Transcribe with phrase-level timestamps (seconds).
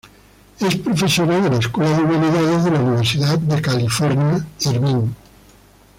[0.69, 5.11] Es profesora de la Escuela de Humanidades de la Universidad de California, Irvine.